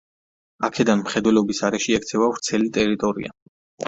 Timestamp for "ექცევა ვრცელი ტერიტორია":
1.97-3.31